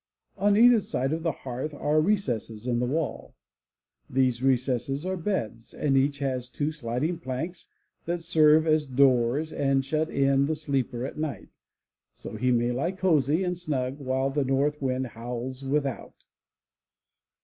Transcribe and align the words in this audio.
On 0.35 0.57
either 0.57 0.79
side 0.79 1.13
of 1.13 1.21
the 1.21 1.31
hearth 1.31 1.75
are 1.75 2.01
recesses 2.01 2.65
in 2.65 2.79
the 2.79 2.87
wall. 2.87 3.35
These 4.09 4.41
recesses 4.41 5.05
are 5.05 5.15
beds, 5.15 5.75
and 5.75 5.95
each 5.95 6.17
has 6.17 6.49
two 6.49 6.71
sliding 6.71 7.19
planks 7.19 7.67
that 8.05 8.21
serve 8.23 8.65
as 8.65 8.87
doors 8.87 9.53
and 9.53 9.85
shut 9.85 10.09
in 10.09 10.47
the 10.47 10.55
sleeper 10.55 11.05
at 11.05 11.19
night, 11.19 11.49
so 12.15 12.35
he 12.35 12.49
may 12.51 12.71
lie 12.71 12.93
cozy 12.93 13.43
and 13.43 13.59
snug 13.59 13.99
while 13.99 14.31
the 14.31 14.43
North 14.43 14.81
wind 14.81 15.05
howls 15.05 15.63
without. 15.63 16.15